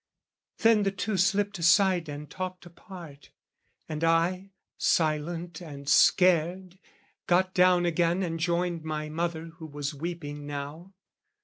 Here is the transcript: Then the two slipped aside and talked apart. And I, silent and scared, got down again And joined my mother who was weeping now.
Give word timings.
Then 0.57 0.81
the 0.81 0.89
two 0.91 1.15
slipped 1.15 1.59
aside 1.59 2.09
and 2.09 2.27
talked 2.27 2.65
apart. 2.65 3.29
And 3.87 4.03
I, 4.03 4.49
silent 4.79 5.61
and 5.61 5.87
scared, 5.87 6.79
got 7.27 7.53
down 7.53 7.85
again 7.85 8.23
And 8.23 8.39
joined 8.39 8.83
my 8.83 9.09
mother 9.09 9.51
who 9.59 9.67
was 9.67 9.93
weeping 9.93 10.47
now. 10.47 10.95